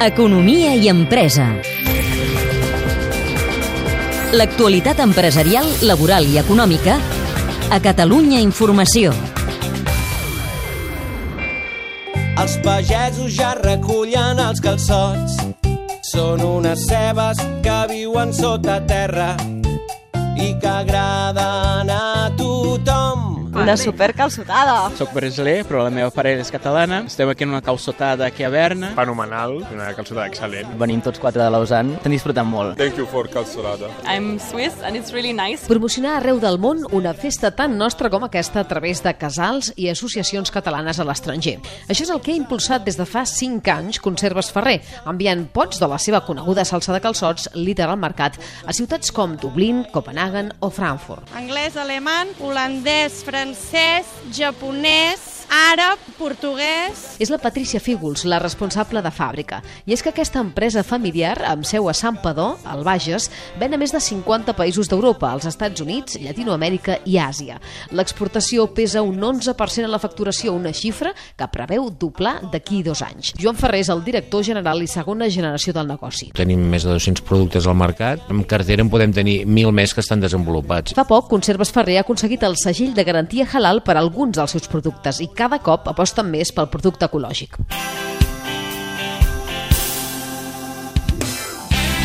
Economia 0.00 0.72
i 0.72 0.88
empresa. 0.88 1.50
L'actualitat 4.32 5.02
empresarial, 5.04 5.68
laboral 5.84 6.24
i 6.24 6.38
econòmica 6.40 6.96
a 7.68 7.80
Catalunya 7.84 8.40
Informació. 8.40 9.12
Els 12.40 12.56
pagesos 12.64 13.36
ja 13.36 13.52
recullen 13.60 14.40
els 14.40 14.64
calçots. 14.64 15.36
Són 16.08 16.40
unes 16.40 16.88
cebes 16.88 17.44
que 17.60 17.78
viuen 17.92 18.32
sota 18.32 18.80
terra 18.88 19.34
i 20.40 20.54
que 20.56 20.72
agraden 20.72 21.92
a 21.92 22.32
tothom. 22.40 23.43
Una 23.54 23.76
supercalçotada. 23.78 24.90
Soc 24.98 25.12
brasiler, 25.14 25.60
però 25.62 25.84
la 25.86 25.90
meva 25.94 26.10
parella 26.10 26.42
és 26.42 26.50
catalana. 26.50 27.04
Estem 27.06 27.28
aquí 27.30 27.44
en 27.46 27.52
una 27.52 27.60
calçotada 27.62 28.26
aquí 28.26 28.42
a 28.42 28.48
Berna. 28.50 28.90
Fenomenal, 28.96 29.60
una 29.70 29.92
calçotada 29.94 30.26
excel·lent. 30.26 30.72
Venim 30.80 30.98
tots 31.04 31.20
quatre 31.22 31.38
de 31.38 31.52
Lausanne, 31.54 31.94
estem 32.00 32.16
disfrutant 32.16 32.48
molt. 32.50 32.74
Thank 32.76 32.98
you 32.98 33.06
for 33.06 33.30
calçotada. 33.30 33.92
I'm 34.10 34.40
Swiss 34.42 34.74
and 34.82 34.98
it's 34.98 35.14
really 35.14 35.32
nice. 35.32 35.68
Promocionar 35.70 36.16
arreu 36.18 36.40
del 36.42 36.58
món 36.58 36.82
una 36.90 37.14
festa 37.14 37.52
tan 37.54 37.78
nostra 37.78 38.10
com 38.10 38.26
aquesta 38.26 38.64
a 38.64 38.66
través 38.66 39.04
de 39.06 39.14
casals 39.14 39.70
i 39.76 39.86
associacions 39.88 40.50
catalanes 40.50 40.98
a 40.98 41.06
l'estranger. 41.06 41.60
Això 41.86 42.08
és 42.08 42.10
el 42.10 42.20
que 42.26 42.34
ha 42.34 42.40
impulsat 42.40 42.82
des 42.84 42.98
de 42.98 43.06
fa 43.06 43.22
5 43.22 43.70
anys 43.70 44.02
Conserves 44.02 44.50
Ferrer, 44.50 44.80
enviant 45.06 45.46
pots 45.54 45.78
de 45.78 45.88
la 45.88 46.00
seva 46.02 46.24
coneguda 46.26 46.66
salsa 46.66 46.92
de 46.92 47.02
calçots 47.06 47.46
líder 47.54 47.86
al 47.86 48.02
mercat 48.02 48.34
a 48.66 48.74
ciutats 48.74 49.14
com 49.14 49.38
Dublín, 49.38 49.84
Copenhagen 49.94 50.50
o 50.58 50.74
Frankfurt. 50.74 51.30
Anglès, 51.38 51.78
alemany, 51.78 52.34
holandès, 52.42 53.22
francès, 53.22 53.43
japonès, 54.32 55.33
àrab, 55.54 56.00
portuguès... 56.18 57.02
És 57.22 57.30
la 57.30 57.38
Patricia 57.38 57.78
Fígols, 57.82 58.24
la 58.26 58.40
responsable 58.42 59.00
de 59.04 59.10
fàbrica. 59.14 59.60
I 59.86 59.94
és 59.94 60.02
que 60.02 60.10
aquesta 60.10 60.40
empresa 60.42 60.82
familiar, 60.86 61.36
amb 61.46 61.66
seu 61.68 61.86
a 61.88 61.94
Sant 61.94 62.18
Padó, 62.22 62.56
al 62.66 62.82
Bages, 62.86 63.28
ven 63.60 63.74
a 63.74 63.78
més 63.78 63.94
de 63.94 64.00
50 64.02 64.54
països 64.58 64.90
d'Europa, 64.90 65.30
als 65.30 65.46
Estats 65.50 65.82
Units, 65.84 66.18
Llatinoamèrica 66.22 66.98
i 67.06 67.18
Àsia. 67.22 67.60
L'exportació 67.94 68.66
pesa 68.74 69.02
un 69.06 69.20
11% 69.22 69.86
en 69.86 69.92
la 69.92 70.00
facturació, 70.02 70.54
una 70.56 70.74
xifra 70.74 71.14
que 71.38 71.48
preveu 71.52 71.86
doblar 71.90 72.36
d'aquí 72.52 72.82
dos 72.86 73.04
anys. 73.06 73.34
Joan 73.38 73.58
Ferrer 73.60 73.84
és 73.84 73.92
el 73.94 74.02
director 74.06 74.44
general 74.46 74.82
i 74.82 74.90
segona 74.90 75.30
generació 75.30 75.74
del 75.76 75.88
negoci. 75.90 76.32
Tenim 76.34 76.66
més 76.70 76.86
de 76.86 76.92
200 76.94 77.22
productes 77.26 77.68
al 77.70 77.78
mercat. 77.78 78.26
En 78.32 78.42
cartera 78.48 78.82
en 78.82 78.90
podem 78.92 79.14
tenir 79.14 79.40
1.000 79.44 79.74
més 79.76 79.94
que 79.94 80.02
estan 80.02 80.22
desenvolupats. 80.24 80.96
Fa 80.98 81.06
poc, 81.08 81.28
Conserves 81.30 81.70
Ferrer 81.74 82.00
ha 82.00 82.06
aconseguit 82.06 82.42
el 82.46 82.58
segell 82.60 82.94
de 82.96 83.06
garantia 83.06 83.46
halal 83.46 83.84
per 83.86 83.98
a 83.98 84.02
alguns 84.02 84.38
dels 84.40 84.56
seus 84.56 84.68
productes 84.70 85.20
i 85.22 85.30
cada 85.30 85.43
cop 85.64 85.88
aposten 85.88 86.30
més 86.30 86.52
pel 86.52 86.68
producte 86.72 87.06
ecològic. 87.06 87.58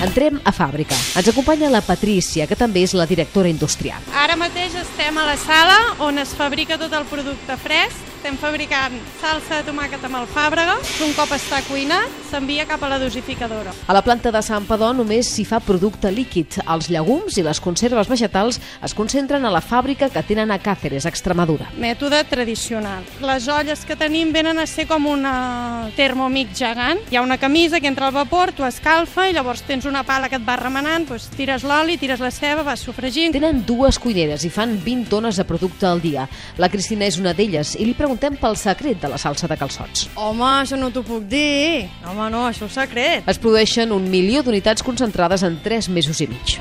Entrem 0.00 0.38
a 0.48 0.52
fàbrica. 0.56 0.96
Ens 1.20 1.28
acompanya 1.28 1.68
la 1.68 1.82
Patrícia, 1.84 2.46
que 2.48 2.56
també 2.56 2.86
és 2.86 2.94
la 2.96 3.04
directora 3.04 3.50
industrial. 3.52 4.00
Ara 4.16 4.36
mateix 4.40 4.72
estem 4.80 5.18
a 5.20 5.26
la 5.28 5.36
sala 5.36 5.76
on 6.06 6.18
es 6.22 6.32
fabrica 6.32 6.78
tot 6.80 6.94
el 6.96 7.04
producte 7.10 7.56
fresc. 7.60 8.09
Estem 8.20 8.36
fabricant 8.36 8.92
salsa 9.16 9.62
de 9.62 9.70
tomàquet 9.70 10.02
amb 10.04 10.18
alfàbrega. 10.18 10.74
Un 11.00 11.14
cop 11.16 11.30
està 11.32 11.62
cuinat, 11.64 12.12
s'envia 12.28 12.66
cap 12.68 12.82
a 12.84 12.90
la 12.92 12.98
dosificadora. 13.00 13.72
A 13.88 13.94
la 13.96 14.02
planta 14.04 14.28
de 14.28 14.42
Sant 14.44 14.66
Padó 14.68 14.90
només 14.92 15.30
s'hi 15.32 15.46
fa 15.48 15.56
producte 15.64 16.10
líquid. 16.12 16.58
Els 16.68 16.90
llegums 16.92 17.38
i 17.40 17.44
les 17.46 17.62
conserves 17.64 18.10
vegetals 18.12 18.58
es 18.84 18.94
concentren 18.98 19.48
a 19.48 19.52
la 19.54 19.62
fàbrica 19.64 20.10
que 20.12 20.22
tenen 20.28 20.52
a 20.52 20.58
Càceres, 20.60 21.06
Extremadura. 21.08 21.70
Mètode 21.80 22.20
tradicional. 22.28 23.06
Les 23.24 23.46
olles 23.48 23.86
que 23.88 23.96
tenim 23.96 24.34
venen 24.36 24.60
a 24.60 24.66
ser 24.68 24.84
com 24.90 25.08
una 25.08 25.88
termòmic 25.96 26.52
gegant. 26.60 27.00
Hi 27.08 27.16
ha 27.16 27.24
una 27.24 27.40
camisa 27.40 27.80
que 27.80 27.88
entra 27.88 28.10
al 28.10 28.18
vapor, 28.18 28.52
tu 28.52 28.68
escalfa 28.68 29.30
i 29.30 29.32
llavors 29.32 29.64
tens 29.64 29.88
una 29.88 30.04
pala 30.04 30.28
que 30.28 30.36
et 30.36 30.44
va 30.44 30.58
remenant, 30.60 31.08
doncs 31.08 31.30
tires 31.38 31.64
l'oli, 31.64 31.96
tires 31.96 32.20
la 32.20 32.28
ceba, 32.28 32.68
vas 32.68 32.84
sofregint. 32.84 33.32
Tenen 33.40 33.64
dues 33.64 33.96
cuineres 33.96 34.44
i 34.44 34.52
fan 34.52 34.76
20 34.76 35.08
tones 35.08 35.40
de 35.40 35.48
producte 35.48 35.88
al 35.88 36.04
dia. 36.04 36.28
La 36.60 36.68
Cristina 36.68 37.08
és 37.08 37.16
una 37.16 37.32
d'elles 37.32 37.78
i 37.80 37.88
li 37.88 37.96
preguntem 38.10 38.34
pel 38.40 38.56
secret 38.58 38.98
de 38.98 39.08
la 39.08 39.18
salsa 39.22 39.46
de 39.46 39.56
calçots. 39.58 40.08
Home, 40.18 40.42
això 40.64 40.78
no 40.78 40.90
t'ho 40.90 41.04
puc 41.06 41.28
dir. 41.30 41.86
Home, 42.02 42.26
no, 42.34 42.48
això 42.48 42.66
és 42.66 42.74
secret. 42.74 43.30
Es 43.30 43.38
produeixen 43.38 43.94
un 43.94 44.10
milió 44.10 44.42
d'unitats 44.42 44.82
concentrades 44.82 45.46
en 45.46 45.60
3 45.62 45.92
mesos 45.94 46.18
i 46.20 46.30
mig. 46.30 46.58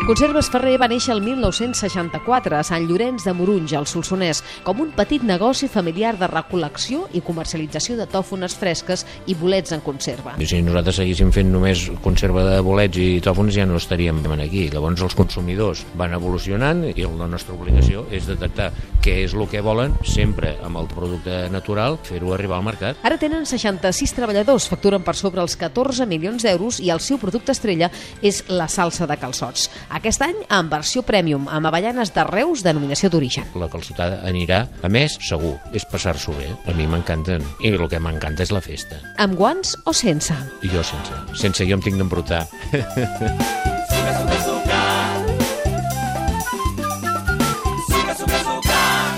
Conserves 0.00 0.48
Ferrer 0.48 0.78
va 0.80 0.86
néixer 0.88 1.12
el 1.12 1.20
1964 1.22 2.56
a 2.56 2.62
Sant 2.64 2.86
Llorenç 2.88 3.26
de 3.26 3.34
Morunys, 3.36 3.74
al 3.76 3.84
Solsonès, 3.86 4.40
com 4.64 4.80
un 4.80 4.88
petit 4.96 5.22
negoci 5.22 5.68
familiar 5.70 6.14
de 6.18 6.26
recol·lecció 6.26 7.04
i 7.14 7.20
comercialització 7.22 7.98
de 7.98 8.06
tòfones 8.10 8.56
fresques 8.58 9.04
i 9.28 9.36
bolets 9.38 9.74
en 9.76 9.84
conserva. 9.84 10.34
I 10.40 10.48
si 10.48 10.62
nosaltres 10.64 10.98
seguíssim 11.02 11.30
fent 11.36 11.52
només 11.52 11.84
conserva 12.02 12.46
de 12.48 12.56
bolets 12.64 12.98
i 12.98 13.20
tòfons 13.22 13.52
ja 13.54 13.66
no 13.68 13.76
estaríem 13.78 14.22
aquí. 14.40 14.70
Llavors 14.72 15.04
els 15.04 15.14
consumidors 15.14 15.84
van 15.94 16.16
evolucionant 16.16 16.82
i 16.88 17.04
la 17.04 17.28
nostra 17.28 17.54
obligació 17.54 18.06
és 18.10 18.26
detectar 18.26 18.70
què 19.04 19.18
és 19.26 19.36
el 19.36 19.46
que 19.52 19.60
volen, 19.60 19.94
sempre 20.02 20.56
amb 20.64 20.80
el 20.80 20.88
producte 20.88 21.44
natural, 21.52 22.00
fer-ho 22.02 22.32
arribar 22.34 22.58
al 22.58 22.66
mercat. 22.66 22.96
Ara 23.04 23.20
tenen 23.20 23.44
66 23.46 24.16
treballadors, 24.16 24.66
facturen 24.72 25.04
per 25.04 25.14
sobre 25.14 25.44
els 25.44 25.56
14 25.60 26.08
milions 26.08 26.42
d'euros 26.42 26.80
i 26.80 26.90
el 26.90 27.04
seu 27.04 27.20
producte 27.20 27.52
estrella 27.52 27.92
és 28.22 28.42
la 28.48 28.66
salsa 28.66 29.06
de 29.06 29.20
calçots. 29.20 29.68
Aquest 29.90 30.22
any 30.22 30.36
en 30.54 30.68
versió 30.70 31.02
premium, 31.02 31.48
amb 31.50 31.66
avellanes 31.66 32.12
de 32.14 32.22
Reus 32.28 32.62
denominació 32.62 33.10
d'origen. 33.10 33.48
La 33.58 33.66
calçotada 33.72 34.20
anirà, 34.26 34.62
a 34.86 34.88
més, 34.88 35.16
segur, 35.26 35.56
és 35.74 35.84
passar-s'ho 35.90 36.34
bé. 36.38 36.46
A 36.70 36.74
mi 36.78 36.86
m'encanten. 36.86 37.42
I 37.66 37.74
el 37.74 37.88
que 37.90 37.98
m'encanta 37.98 38.46
és 38.46 38.54
la 38.54 38.62
festa. 38.62 39.00
Amb 39.18 39.34
guants 39.34 39.74
o 39.84 39.92
sense? 39.96 40.36
I 40.62 40.70
jo 40.70 40.84
sense. 40.86 41.18
Sense 41.34 41.66
jo 41.66 41.74
em 41.74 41.82
tinc 41.82 41.98
d'embrutar. 41.98 42.46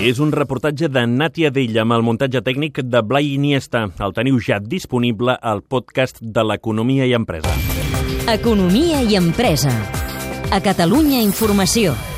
És 0.03 0.17
un 0.19 0.33
reportatge 0.35 0.89
de 0.91 1.05
Nàtia 1.07 1.47
Vell 1.55 1.77
amb 1.79 1.95
el 1.95 2.01
muntatge 2.03 2.41
tècnic 2.43 2.81
de 2.83 2.99
Blai 3.07 3.37
Iniesta. 3.37 3.85
El 4.03 4.11
teniu 4.17 4.41
ja 4.43 4.57
disponible 4.59 5.37
al 5.39 5.63
podcast 5.63 6.19
de 6.19 6.43
l'Economia 6.43 7.07
i 7.07 7.15
Empresa. 7.15 7.53
Economia 8.27 8.99
i 9.05 9.15
empresa. 9.15 9.71
A 10.53 10.61
Catalunya 10.61 11.17
Informació. 11.19 12.12